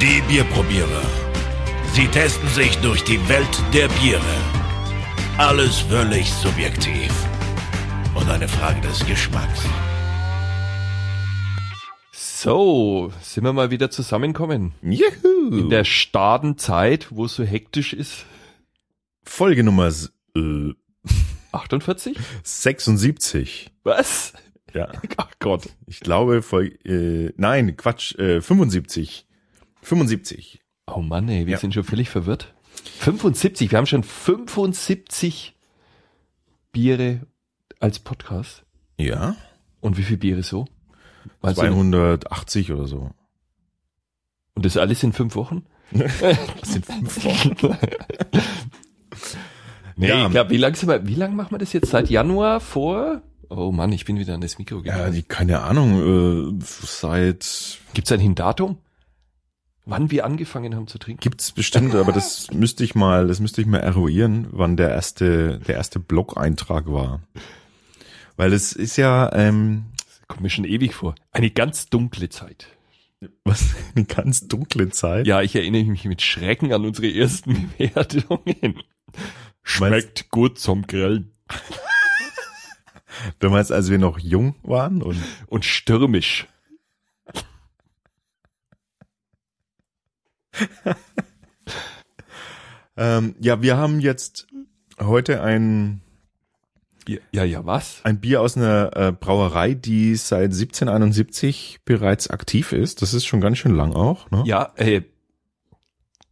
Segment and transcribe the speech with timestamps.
[0.00, 1.02] Die Bierprobierer.
[1.92, 4.22] Sie testen sich durch die Welt der Biere.
[5.38, 7.12] Alles völlig subjektiv.
[8.14, 9.62] Und eine Frage des Geschmacks.
[12.12, 14.72] So, sind wir mal wieder zusammenkommen.
[14.82, 15.56] Juhu.
[15.58, 18.24] In der Stadenzeit, wo es so hektisch ist.
[19.24, 19.92] Folge Nummer
[20.36, 20.72] äh,
[21.52, 22.16] 48?
[22.44, 23.72] 76.
[23.82, 24.32] Was?
[24.74, 25.70] Ja, Ach Gott.
[25.86, 29.24] ich glaube Folge, äh, nein, Quatsch, äh, 75.
[29.88, 30.60] 75.
[30.86, 31.58] Oh Mann, ey, wir Ja.
[31.58, 32.52] sind schon völlig verwirrt.
[33.00, 35.54] 75, wir haben schon 75
[36.72, 37.26] Biere
[37.80, 38.64] als Podcast.
[38.98, 39.34] Ja,
[39.80, 40.66] Und wie viel Biere so?
[41.40, 43.10] Meinst du- 280 oder so.
[44.54, 45.64] Und das alles in fünf Wochen?
[45.92, 47.56] Das sind fünf Wochen.
[49.96, 50.26] Nee, Ja.
[50.26, 51.90] ich glaube, wie lang sind wir, wie lang machen wir das jetzt?
[51.90, 53.22] Seit Januar vor?
[53.48, 55.14] Oh Mann, ich bin wieder an das Mikro Ja, gegangen.
[55.14, 58.78] die, keine Ahnung, äh, seit Gibt's ein Datum?
[59.90, 61.20] Wann wir angefangen haben zu trinken?
[61.20, 65.58] gibt's bestimmt, aber das müsste ich mal, das müsste ich mal eruieren, wann der erste,
[65.66, 67.22] der erste Blog-Eintrag war.
[68.36, 69.86] Weil es ist ja, ähm,
[70.26, 71.14] Kommt mir schon ewig vor.
[71.32, 72.66] Eine ganz dunkle Zeit.
[73.44, 75.26] was, eine ganz dunkle Zeit.
[75.26, 78.82] Ja, ich erinnere mich mit Schrecken an unsere ersten Bewertungen.
[79.62, 81.32] Schmeckt gut zum Grillen.
[83.38, 86.46] Du meinst, als wir noch jung waren und Und stürmisch.
[92.96, 94.46] ähm, ja, wir haben jetzt
[95.00, 96.00] heute ein,
[97.06, 98.00] Ja, ja, ja was?
[98.04, 103.02] ein Bier aus einer äh, Brauerei, die seit 1771 bereits aktiv ist.
[103.02, 104.30] Das ist schon ganz schön lang auch.
[104.30, 104.42] Ne?
[104.46, 105.02] Ja, äh,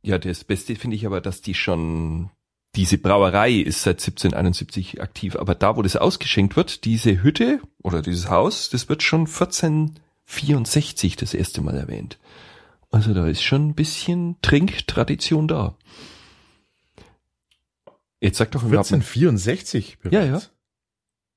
[0.03, 2.31] ja, das Beste finde ich aber, dass die schon,
[2.77, 8.03] diese Brauerei ist seit 1771 aktiv, aber da, wo das ausgeschenkt wird, diese Hütte oder
[8.03, 12.19] dieses Haus, das wird schon 1464 das erste Mal erwähnt.
[12.91, 15.77] Also da ist schon ein bisschen Trinktradition da.
[18.21, 20.15] Jetzt sag doch mal- 1464 bereits.
[20.15, 20.41] Ja, ja.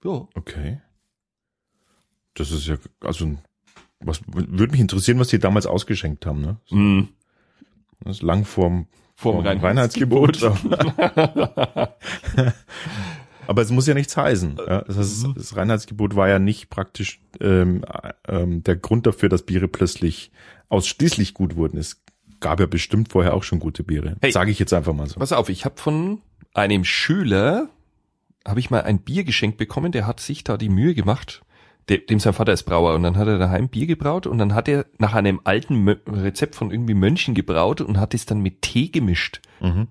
[0.03, 0.27] Ja.
[0.35, 0.81] Okay.
[2.35, 3.35] Das ist ja, also,
[3.99, 6.57] was würde mich interessieren, was die damals ausgeschenkt haben, ne?
[6.69, 7.09] Mm,
[8.05, 10.41] Das ist lang vorm, vom vorm Reinheitsgebot.
[13.47, 14.57] Aber es muss ja nichts heißen.
[14.57, 14.81] Ja?
[14.83, 15.33] Das, heißt, Mhm.
[15.35, 17.83] das Reinheitsgebot war ja nicht praktisch ähm,
[18.27, 20.31] ähm, der Grund dafür, dass Biere plötzlich
[20.69, 21.77] ausschließlich gut wurden.
[21.77, 22.01] Es
[22.39, 24.15] gab ja bestimmt vorher auch schon gute Biere.
[24.21, 24.31] Hey.
[24.31, 25.19] Sage ich jetzt einfach mal so.
[25.19, 26.21] Pass auf, ich habe von
[26.53, 27.69] einem Schüler
[28.47, 31.41] habe ich mal ein Bier geschenkt bekommen, der hat sich da die Mühe gemacht.
[31.89, 34.53] De- Dem sein Vater ist Brauer und dann hat er daheim Bier gebraut und dann
[34.55, 38.61] hat er nach einem alten Rezept von irgendwie Mönchen gebraut und hat es dann mit
[38.61, 39.41] Tee gemischt.
[39.59, 39.87] Mhm.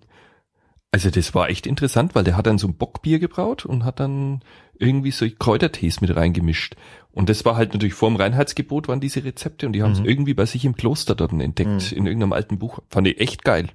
[0.91, 4.01] Also das war echt interessant, weil der hat dann so ein Bockbier gebraut und hat
[4.01, 4.41] dann
[4.79, 6.77] irgendwie so Kräutertees mit reingemischt.
[7.13, 10.01] Und das war halt natürlich vor dem Reinheitsgebot waren diese Rezepte und die haben es
[10.01, 10.07] Mhm.
[10.07, 12.79] irgendwie bei sich im Kloster dort entdeckt, in irgendeinem alten Buch.
[12.89, 13.69] Fand ich echt geil.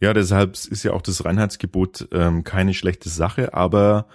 [0.00, 4.06] Ja, deshalb ist ja auch das Reinheitsgebot ähm, keine schlechte Sache, aber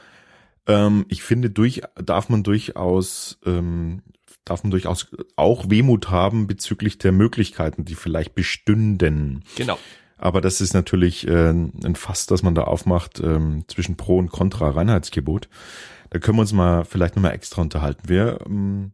[0.68, 4.04] ähm, ich finde, durch darf man durchaus ähm,
[4.46, 5.08] darf man durchaus
[5.38, 9.44] auch Wehmut haben bezüglich der Möglichkeiten, die vielleicht bestünden.
[9.56, 9.80] Genau.
[10.22, 14.30] Aber das ist natürlich äh, ein Fass, das man da aufmacht ähm, zwischen Pro und
[14.30, 15.50] Contra Reinheitsgebot.
[16.12, 18.08] Da können wir uns mal vielleicht nochmal extra unterhalten.
[18.08, 18.92] Wir ähm,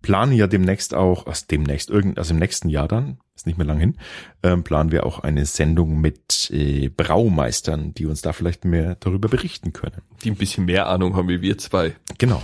[0.00, 3.66] planen ja demnächst auch, also demnächst, irgend, also im nächsten Jahr dann, ist nicht mehr
[3.66, 3.98] lang hin,
[4.42, 9.28] ähm, planen wir auch eine Sendung mit äh, Braumeistern, die uns da vielleicht mehr darüber
[9.28, 10.00] berichten können.
[10.24, 11.94] Die ein bisschen mehr Ahnung haben wie wir zwei.
[12.16, 12.42] Genau.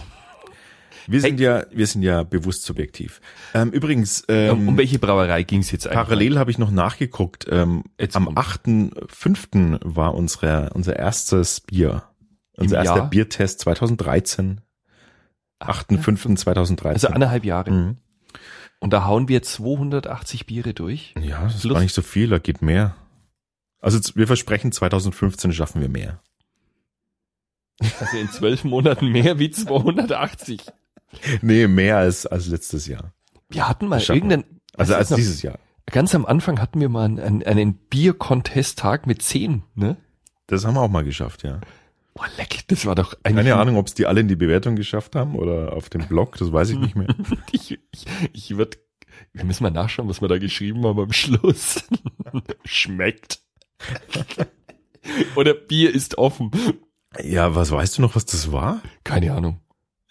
[1.10, 3.20] Wir sind ja, wir sind ja bewusst subjektiv.
[3.54, 5.96] Ähm, übrigens, ähm, um welche Brauerei ging es jetzt eigentlich?
[5.96, 7.46] Parallel habe ich noch nachgeguckt.
[7.50, 8.38] Ähm, Jetzt am kommt.
[8.38, 9.80] 8.5.
[9.82, 12.02] war unsere, unser erstes Bier.
[12.56, 13.10] Unser Im erster Jahr?
[13.10, 14.60] Biertest 2013.
[15.60, 16.86] 8.5.2013.
[16.88, 17.70] Also anderthalb Jahre.
[17.70, 17.97] Mhm.
[18.80, 21.14] Und da hauen wir 280 Biere durch.
[21.20, 22.94] Ja, das ist gar nicht so viel, da geht mehr.
[23.80, 26.20] Also wir versprechen, 2015 schaffen wir mehr.
[27.80, 30.60] Also in zwölf Monaten mehr wie 280.
[31.42, 33.12] Nee, mehr als, als letztes Jahr.
[33.48, 34.44] Wir hatten mal irgendeinen,
[34.76, 35.59] Also als noch- dieses Jahr.
[35.86, 39.97] ganz am Anfang hatten wir mal einen, einen, Bier-Contest-Tag mit zehn, ne?
[40.47, 41.60] Das haben wir auch mal geschafft, ja.
[42.15, 44.77] Boah, leck, das war doch eigentlich, Keine Ahnung, ob es die alle in die Bewertung
[44.77, 47.09] geschafft haben oder auf dem Blog, das weiß ich nicht mehr.
[47.53, 48.78] ich, ich, ich würd,
[49.33, 51.84] wir müssen mal nachschauen, was wir da geschrieben haben am Schluss.
[52.65, 53.41] Schmeckt.
[55.36, 56.50] Oder Bier ist offen.
[57.22, 58.83] Ja, was weißt du noch, was das war?
[59.04, 59.60] Keine Ahnung.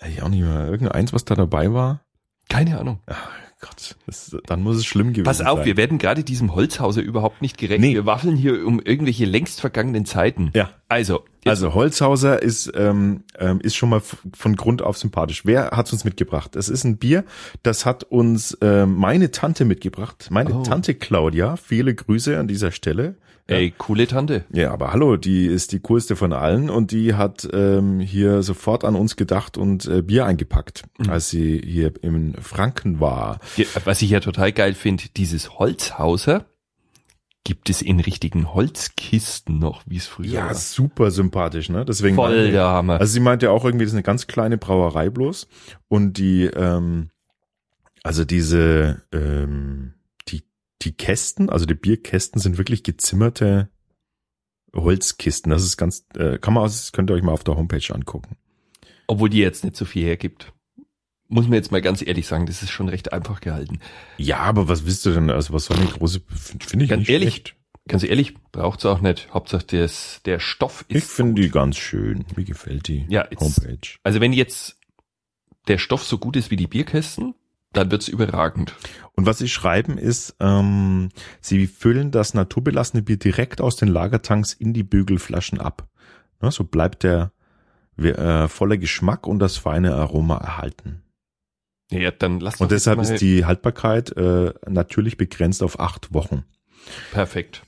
[0.06, 0.68] Ich auch nicht mehr.
[0.68, 2.02] Irgendeins, was da dabei war?
[2.50, 3.00] Keine Ahnung.
[3.08, 3.30] Ach
[3.60, 5.66] Gott, das, dann muss es schlimm gewesen Pass auf, sein.
[5.66, 7.82] wir werden gerade diesem Holzhauser überhaupt nicht gerecht.
[7.82, 7.94] Nee.
[7.96, 10.52] Wir waffeln hier um irgendwelche längst vergangenen Zeiten.
[10.54, 10.70] Ja.
[10.90, 15.46] Also, Also Holzhauser ist, ähm, ähm, ist schon mal von Grund auf sympathisch.
[15.46, 16.56] Wer hat's uns mitgebracht?
[16.56, 17.26] Es ist ein Bier,
[17.64, 20.28] das hat uns ähm, meine Tante mitgebracht.
[20.30, 20.64] Meine Oh.
[20.64, 21.58] Tante Claudia.
[21.58, 23.16] Viele Grüße an dieser Stelle.
[23.50, 24.44] Ey, coole Tante.
[24.52, 28.84] Ja, aber hallo, die ist die coolste von allen und die hat ähm, hier sofort
[28.84, 31.10] an uns gedacht und äh, Bier eingepackt, Mhm.
[31.10, 33.40] als sie hier in Franken war.
[33.86, 36.46] Was ich ja total geil finde, dieses Holzhauser
[37.48, 40.54] gibt es in richtigen Holzkisten noch, wie es früher Ja, war.
[40.54, 41.86] super sympathisch, ne?
[41.86, 43.00] Deswegen Voll der Hammer.
[43.00, 45.48] Also sie meinte auch irgendwie, das ist eine ganz kleine Brauerei bloß
[45.88, 47.10] und die, ähm,
[48.04, 49.94] also diese, ähm,
[50.28, 50.44] die,
[50.82, 53.70] die Kästen, also die Bierkästen sind wirklich gezimmerte
[54.76, 55.50] Holzkisten.
[55.50, 58.36] Das ist ganz, äh, kann man, das könnt ihr euch mal auf der Homepage angucken.
[59.08, 60.52] Obwohl die jetzt nicht so viel hergibt.
[61.30, 63.80] Muss man jetzt mal ganz ehrlich sagen, das ist schon recht einfach gehalten.
[64.18, 65.30] Ja, aber was willst du denn?
[65.30, 67.56] Also was soll eine große, finde ich Ganz nicht ehrlich, schlecht.
[67.88, 69.30] Ganz ehrlich, braucht's auch nicht.
[69.34, 70.98] Hauptsache des, der Stoff ist.
[70.98, 72.26] Ich finde die ganz schön.
[72.36, 73.98] Mir gefällt die Ja, Homepage.
[74.04, 74.78] Also wenn jetzt
[75.68, 77.34] der Stoff so gut ist wie die Bierkästen,
[77.74, 78.74] dann wird's überragend.
[79.14, 81.10] Und was sie schreiben ist, ähm,
[81.42, 85.88] sie füllen das naturbelassene Bier direkt aus den Lagertanks in die Bügelflaschen ab.
[86.42, 87.32] Ja, so bleibt der
[87.98, 91.04] äh, voller Geschmack und das feine Aroma erhalten.
[91.90, 96.44] Ja, dann lass Und deshalb ist die Haltbarkeit äh, natürlich begrenzt auf acht Wochen.
[97.12, 97.64] perfekt.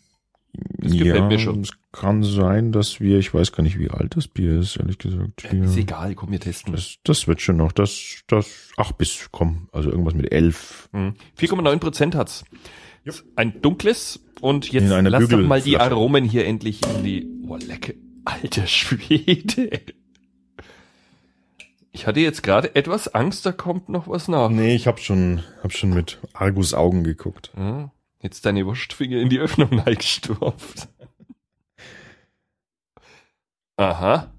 [0.51, 1.61] Das gefällt mir schon.
[1.61, 4.97] Es kann sein, dass wir, ich weiß gar nicht, wie alt das Bier ist, ehrlich
[4.97, 5.45] gesagt.
[5.45, 6.95] Äh, Ist Wir- egal, komm, wir testen das.
[7.03, 7.71] Das, wird schon noch.
[7.71, 10.89] Das, das, ach, bis, komm, also irgendwas mit elf.
[10.91, 11.13] Hm.
[11.39, 12.43] 4,9 Prozent hat's.
[13.35, 15.77] Ein dunkles und jetzt lass doch mal die.
[15.77, 17.27] Aromen hier endlich in die.
[17.47, 17.93] Oh, lecker.
[18.25, 19.81] Alter Schwede.
[21.91, 24.49] Ich hatte jetzt gerade etwas Angst, da kommt noch was nach.
[24.49, 27.51] Nee, ich hab schon, hab schon mit Argus Augen geguckt.
[27.57, 27.91] Ja,
[28.21, 30.87] jetzt deine Wurstfinger in die Öffnung reingestopft.
[33.77, 34.31] Aha.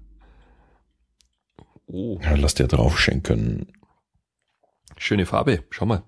[1.87, 3.73] Oh, Ja, lass dir drauf schenken.
[4.97, 5.63] schöne Farbe.
[5.71, 6.03] Schau mal.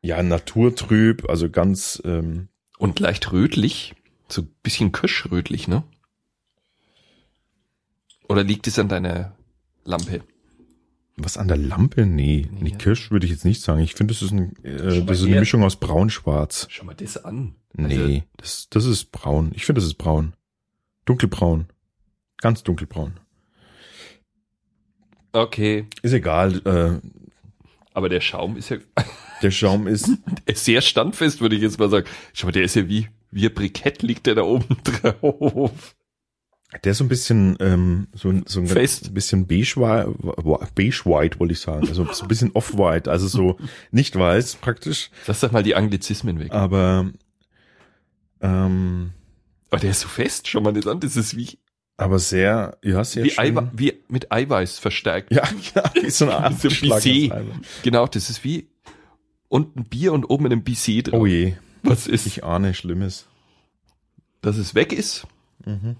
[0.00, 2.48] Ja, naturtrüb, also ganz, ähm,
[2.78, 3.94] Und leicht rötlich.
[4.28, 5.82] So ein bisschen kirschrötlich, ne?
[8.28, 9.36] Oder liegt es an deiner
[9.84, 10.22] Lampe?
[11.16, 12.06] Was an der Lampe?
[12.06, 12.76] Nee, nee Ja.
[12.76, 13.80] Kirsch würde ich jetzt nicht sagen.
[13.80, 15.40] Ich finde, das ist, ein, äh, das ist eine.
[15.40, 16.66] Mischung aus braun-schwarz.
[16.70, 17.54] Schau mal das an.
[17.72, 19.52] Nee, das, das ist braun.
[19.54, 20.34] Ich finde, das ist braun.
[21.06, 21.66] Dunkelbraun.
[22.38, 23.18] Ganz dunkelbraun.
[25.32, 25.86] Okay.
[26.02, 27.08] Ist egal, äh,
[27.92, 28.78] Aber der Schaum ist ja
[29.42, 30.10] der Schaum ist,
[30.46, 32.06] ist sehr standfest, würde ich jetzt mal sagen.
[32.32, 35.95] Schau mal, der ist ja wie, wie ein Brikett liegt der da oben drauf.
[36.84, 39.14] Der ist so ein bisschen, ähm, so, ein- so ein Fest.
[39.14, 39.74] bisschen beige,
[40.74, 41.86] beige white, wollte ich sagen.
[41.88, 43.56] Also so ein bisschen off-white, also so
[43.92, 46.52] nicht weiß praktisch, Lass doch mal die Anglizismen weg.
[46.52, 47.10] aber,
[48.40, 49.12] ähm,
[49.70, 51.00] Aber der ist so fest, schau mal das an.
[51.00, 51.58] Das ist wie,
[51.96, 53.38] aber sehr, ja, sehr wie.
[53.38, 55.32] Eiwe wie mit Eiweiß verstärkt.
[55.32, 57.44] Ja, ja, wie so eine Art So Eimer.
[57.82, 58.68] Genau, das ist wie
[59.48, 61.20] unten Bier und oben ein Baiser drauf.
[61.20, 63.26] Oh je, Was ist, ich ahne Schlimmes.
[64.42, 65.26] dass es weg ist?
[65.64, 65.96] Mhm.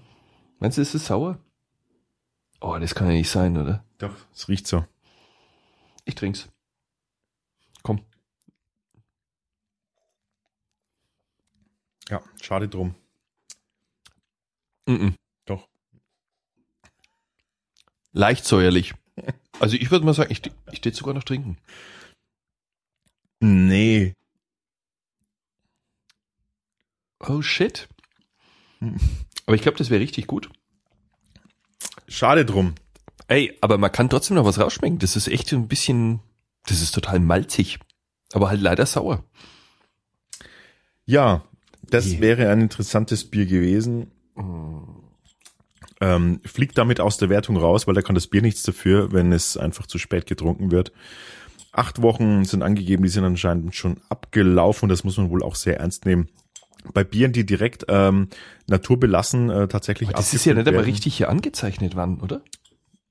[0.59, 1.39] Meinst du, ist es sauer?
[2.59, 3.85] Oh, das kann ja nicht sein, oder?
[3.99, 4.85] Doch, es riecht so.
[6.05, 6.49] Ich trink's.
[7.83, 8.03] Komm.
[12.09, 12.95] Ja, schade drum.
[14.87, 15.13] Mm -mm.
[15.45, 15.67] Doch.
[18.13, 18.93] Leicht säuerlich.
[19.59, 21.57] Also ich würde mal sagen, ich, ich tät sogar noch trinken.
[23.39, 24.13] Nee.
[27.19, 27.87] Oh shit.
[29.47, 30.49] Aber ich glaube, das wäre richtig gut.
[32.07, 32.75] Schade drum.
[33.27, 34.99] Ey, aber man kann trotzdem noch was rausschmecken.
[34.99, 36.19] Das ist echt ein bisschen,
[36.67, 37.79] das ist total malzig.
[38.33, 39.23] Aber halt leider sauer.
[41.05, 41.43] Ja,
[41.81, 42.19] das Je.
[42.21, 44.11] wäre ein interessantes Bier gewesen.
[45.99, 49.31] Ähm, fliegt damit aus der Wertung raus, weil da kann das Bier nichts dafür, wenn
[49.31, 50.91] es einfach zu spät getrunken wird.
[51.71, 55.55] Acht Wochen sind angegeben, die sind anscheinend schon abgelaufen und das muss man wohl auch
[55.55, 56.27] sehr ernst nehmen.
[56.93, 58.27] Bei Bieren, die direkt ähm,
[58.67, 62.41] naturbelassen äh, tatsächlich Aber das ist ja nicht werden, richtig hier angezeichnet worden, oder?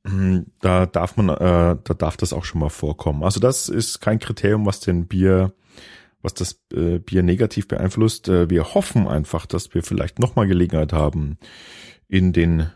[0.06, 3.22] Hm, Da darf man, äh, da darf das auch schon mal vorkommen.
[3.24, 5.52] Also das ist kein Kriterium, was den Bier,
[6.22, 8.28] was das äh, Bier negativ beeinflusst.
[8.28, 11.38] Äh, wir hoffen einfach, dass wir vielleicht nochmal Gelegenheit haben,
[12.08, 12.70] in den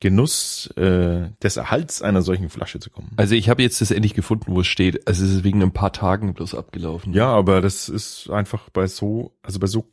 [0.00, 3.10] Genuss äh, des Erhalts einer solchen Flasche zu kommen.
[3.16, 5.08] Also ich habe jetzt das endlich gefunden, wo es steht.
[5.08, 7.12] Also es ist wegen ein paar Tagen bloß abgelaufen.
[7.14, 9.90] Ja, aber das ist einfach bei so, also bei so,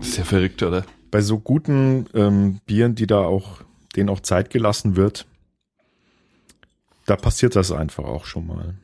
[0.00, 0.84] Ist ja verrückt, oder?
[1.10, 3.60] bei so guten ähm, Bieren, die da auch,
[3.96, 5.26] denen auch Zeit gelassen wird,
[7.04, 8.74] da passiert das einfach auch schon mal.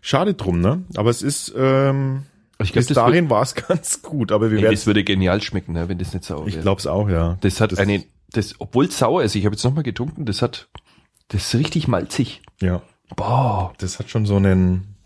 [0.00, 0.84] Schade drum, ne?
[0.96, 2.22] Aber es ist, ähm,
[2.58, 5.74] Ich glaube, bis dahin war es ganz gut, aber wir werden, das würde genial schmecken,
[5.74, 6.62] ne, wenn das nicht sauer ich wäre.
[6.62, 7.36] glaub's auch, ja.
[7.42, 10.40] Das hat das- eine, das, obwohl es sauer ist, ich habe jetzt nochmal getrunken, das
[10.40, 10.68] hat,
[11.28, 12.40] das ist richtig malzig.
[12.62, 12.80] Ja.
[13.14, 14.96] Boah, Das hat schon so einen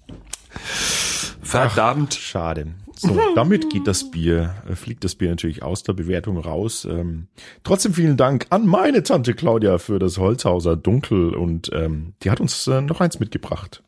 [1.43, 2.15] verdammt.
[2.15, 2.69] Schade.
[3.03, 6.85] So, damit geht das Bier, äh, fliegt das Bier natürlich aus der Bewertung raus.
[6.85, 7.29] Ähm,
[7.65, 12.41] trotzdem vielen Dank an meine Tante Claudia für das Holzhauser Dunkel und ähm, die hat
[12.41, 13.83] uns äh, noch eins mitgebracht.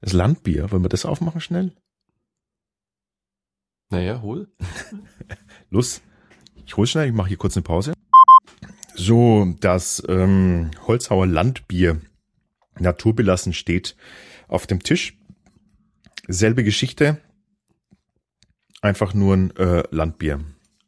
[0.00, 0.72] Das Landbier.
[0.72, 1.72] Wollen wir das aufmachen schnell?
[3.90, 4.48] Naja, hol.
[5.70, 6.02] Los,
[6.66, 7.92] ich hol schnell, ich mache hier kurz eine Pause.
[8.96, 12.00] So, das ähm, Holzhauer Landbier
[12.80, 13.94] naturbelassen steht
[14.48, 15.16] auf dem Tisch.
[16.26, 17.20] Selbe Geschichte,
[18.82, 20.40] einfach nur ein äh, Landbier.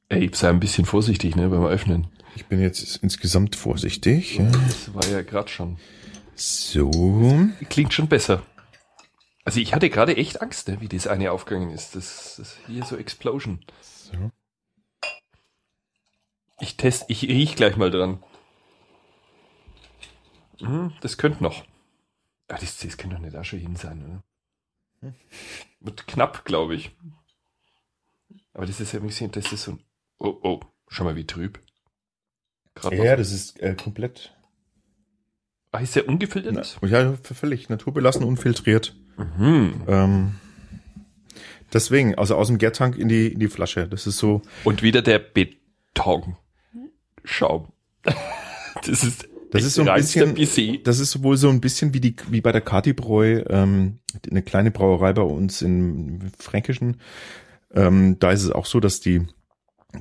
[0.08, 2.08] Ey, sei ein bisschen vorsichtig, ne, beim Öffnen.
[2.36, 4.36] Ich bin jetzt insgesamt vorsichtig.
[4.36, 4.46] Ja.
[4.46, 5.78] Das war ja gerade schon.
[6.34, 6.90] So,
[7.68, 8.42] Klingt schon besser.
[9.44, 11.94] Also ich hatte gerade echt Angst, ne, wie das eine aufgegangen ist.
[11.94, 13.60] Das, das hier so Explosion.
[13.80, 14.30] So.
[16.60, 18.22] Ich test, ich riech gleich mal dran.
[20.58, 21.64] Hm, das könnte noch.
[22.48, 24.02] Ah, das, das könnte doch nicht schon hin sein,
[25.02, 25.14] oder?
[25.80, 26.92] Wird knapp, glaube ich.
[28.54, 29.80] Aber das ist ja ein bisschen, das ist so ein.
[30.18, 31.60] Oh, oh, schau mal wie trüb.
[32.74, 34.34] Gerade ja, das ist äh, komplett.
[35.72, 36.54] Ah, ist der ungefiltert?
[36.80, 38.94] Na, ja, völlig naturbelassen, unfiltriert.
[39.16, 39.82] Mhm.
[39.88, 40.34] Ähm,
[41.72, 43.88] deswegen, also aus dem Gärtank in die, in die Flasche.
[43.88, 46.36] Das ist so, Und wieder der Betonschaum.
[48.86, 50.78] Das ist, Das ist so ein bisschen- Baiser.
[50.82, 54.70] das ist wohl so ein bisschen wie die, wie bei der Katibräu, ähm, eine kleine
[54.72, 57.00] Brauerei bei uns im Fränkischen.
[57.74, 59.26] Ähm, da ist es auch so, dass die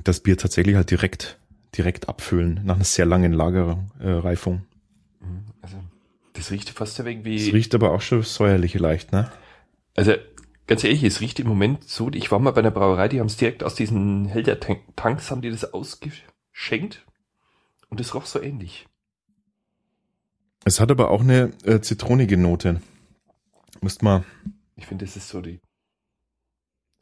[0.02, 1.38] das Bier tatsächlich halt direkt,
[1.76, 3.90] direkt abfüllen nach einer sehr langen Lagerreifung.
[4.00, 4.66] Äh, Reifung.
[5.60, 5.76] Also,
[6.34, 9.30] das riecht fast wenig Es riecht aber auch schon säuerlich leicht, ne?
[9.96, 10.14] Also,
[10.66, 12.10] ganz ehrlich, es riecht im Moment so.
[12.12, 15.50] Ich war mal bei einer Brauerei, die haben es direkt aus diesen Helder-Tanks, haben die
[15.50, 17.04] das ausgeschenkt.
[17.88, 18.86] Und es roch so ähnlich.
[20.64, 22.80] Es hat aber auch eine äh, zitronige Note.
[23.80, 24.24] Müsst mal,
[24.76, 25.60] Ich finde, das ist so die.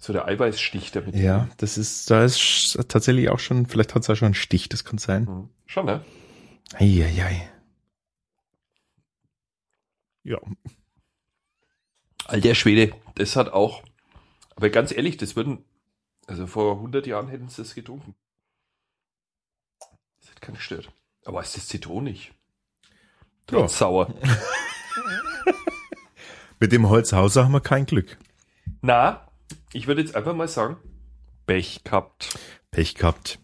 [0.02, 1.14] So der Eiweißstich damit.
[1.14, 4.68] ja, das ist, da ist tatsächlich auch schon, vielleicht hat es da schon einen Stich,
[4.68, 5.25] das kann sein.
[5.25, 5.49] Mhm.
[5.66, 6.04] Schon, ne?
[6.75, 7.49] Eieiei.
[10.25, 10.38] Ja,
[12.26, 13.82] Alter Schwede, das hat auch.
[14.56, 15.64] Aber ganz ehrlich, das würden.
[16.26, 18.14] Also vor 100 Jahren hätten sie das getrunken.
[20.21, 20.90] Das hätte keinen gestört.
[21.25, 22.32] Aber ist das zitronig?
[23.47, 24.14] Trotz sauer.
[26.61, 28.18] mit dem Holzhauser haben wir kein Glück.
[28.80, 29.26] Na,
[29.73, 30.76] ich würde jetzt einfach mal sagen,
[31.47, 32.38] Pech gehabt.
[32.71, 33.38] Pech gehabt.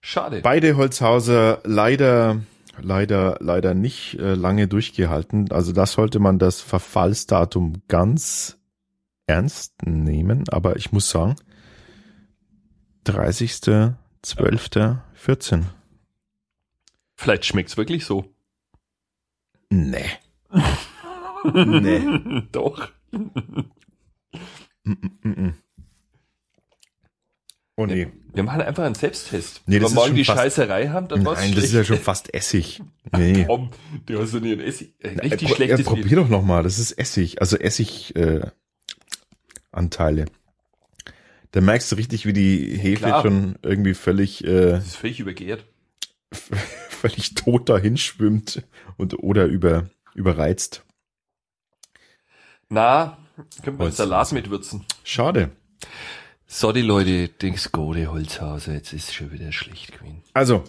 [0.00, 0.40] Schade.
[0.42, 2.40] Beide Holzhauser leider,
[2.78, 5.50] leider, leider nicht äh, lange durchgehalten.
[5.50, 8.58] Also da sollte man das Verfallsdatum ganz
[9.26, 10.44] ernst nehmen.
[10.50, 11.36] Aber ich muss sagen,
[13.06, 15.62] 30.12.14.
[17.16, 18.24] Vielleicht schmeckt's wirklich so.
[19.70, 20.04] Nee.
[21.54, 22.42] nee.
[22.52, 22.88] Doch.
[24.84, 25.54] Mm, mm, mm.
[27.76, 28.08] Oh nee.
[28.32, 29.62] Wir machen einfach einen Selbsttest.
[29.66, 32.32] Nee, Wenn wir morgen die Scheißerei haben, dann war's Nein, das ist ja schon fast
[32.34, 32.82] Essig.
[33.16, 33.44] Nee.
[33.46, 33.70] Komm,
[34.06, 34.94] du hast doch nie ein Essig.
[34.98, 36.64] Äh, richtig ja, schlechtes ja, probier doch noch mal.
[36.64, 38.40] Das ist Essig, also Essig äh,
[39.70, 40.24] Anteile.
[41.52, 43.22] Da merkst du richtig, wie die Hefe Klar.
[43.22, 45.64] schon irgendwie völlig äh, Das ist völlig übergärt.
[46.88, 48.64] völlig tot dahin schwimmt
[48.96, 50.84] und oder über überreizt.
[52.68, 53.18] Na,
[53.62, 54.84] können wir Salat mitwürzen.
[55.02, 55.50] Schade.
[56.46, 60.22] Sorry Leute, Dings Gode Holzhauser, jetzt ist schon wieder schlecht gewesen.
[60.34, 60.62] Also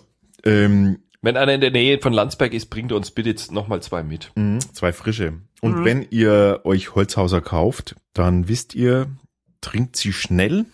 [0.43, 4.03] ähm, Wenn einer in der Nähe von Landsberg ist, bringt uns bitte jetzt nochmal zwei
[4.03, 4.31] mit.
[4.35, 5.33] mh, zwei frische.
[5.61, 5.85] Und Mhm.
[5.85, 9.07] wenn ihr euch Holzhauser kauft, dann wisst ihr,
[9.61, 10.65] trinkt sie schnell.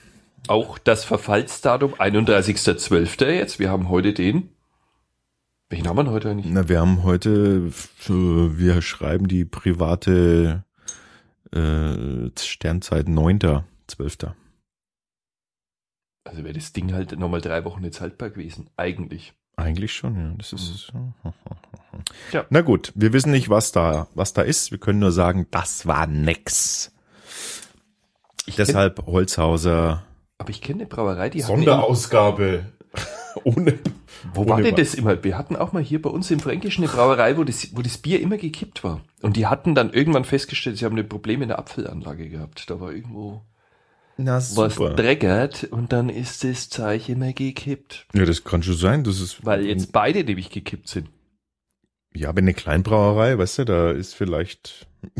[0.47, 3.29] Auch das Verfallsdatum 31.12.
[3.35, 3.59] jetzt.
[3.59, 4.49] Wir haben heute den.
[5.69, 6.51] Welchen haben wir heute eigentlich?
[6.51, 7.71] Na, wir haben heute,
[8.07, 10.63] wir schreiben die private
[11.53, 14.31] äh, Sternzeit 9.12.
[16.23, 18.69] Also wäre das Ding halt nochmal drei Wochen jetzt haltbar gewesen.
[18.77, 19.33] Eigentlich.
[19.57, 20.33] Eigentlich schon, ja.
[20.37, 20.91] Das ist.
[22.31, 22.45] Ja.
[22.49, 24.71] Na gut, wir wissen nicht, was da, was da ist.
[24.71, 26.93] Wir können nur sagen, das war nix.
[28.45, 30.03] Ich kenn, Deshalb Holzhauser
[30.41, 32.65] aber ich kenne eine Brauerei, die hatten Sonderausgabe.
[33.43, 33.79] Ohne.
[34.33, 35.23] Wo war ohne denn Wa- das immer?
[35.23, 37.97] Wir hatten auch mal hier bei uns im Fränkischen eine Brauerei, wo das, wo das
[37.97, 39.01] Bier immer gekippt war.
[39.21, 42.69] Und die hatten dann irgendwann festgestellt, sie haben ein Problem in der Abfüllanlage gehabt.
[42.69, 43.41] Da war irgendwo
[44.17, 48.07] Na was dreckert und dann ist das Zeug immer gekippt.
[48.13, 49.03] Ja, das kann schon sein.
[49.03, 49.45] Das ist.
[49.45, 51.09] Weil jetzt beide nämlich gekippt sind.
[52.13, 54.87] Ja, aber eine Kleinbrauerei, weißt du, da ist vielleicht.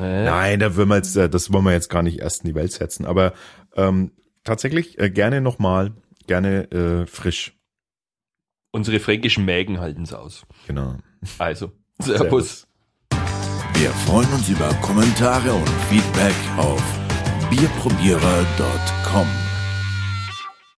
[0.00, 2.48] Äh, Nein, da wollen wir jetzt, äh, das wollen wir jetzt gar nicht erst in
[2.48, 3.04] die Welt setzen.
[3.04, 3.34] Aber
[3.76, 5.92] ähm, tatsächlich äh, gerne nochmal,
[6.32, 7.52] gerne äh, frisch.
[8.70, 10.46] Unsere fränkischen Mägen halten's aus.
[10.66, 10.96] Genau.
[11.38, 12.66] Also, Servus.
[13.74, 16.82] Wir freuen uns über Kommentare und Feedback auf
[17.50, 19.41] bierprobierer.com.